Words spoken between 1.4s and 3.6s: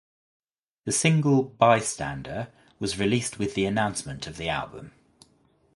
"Bystander" was released with